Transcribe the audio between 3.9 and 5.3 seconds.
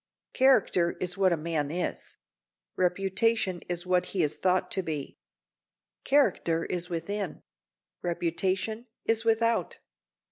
he is thought to be.